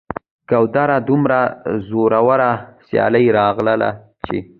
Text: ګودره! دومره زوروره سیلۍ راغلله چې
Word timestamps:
ګودره! 0.49 0.97
دومره 1.07 1.39
زوروره 1.87 2.51
سیلۍ 2.87 3.25
راغلله 3.37 3.89
چې 4.25 4.37